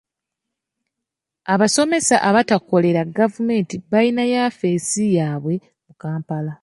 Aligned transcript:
Abasomesa 1.53 2.15
abatakolera 2.29 3.01
gavumenti 3.17 3.75
bayina 3.91 4.23
yafeesi 4.33 5.01
yaabwe 5.17 5.55
mu 5.85 5.93
Kampala. 6.01 6.53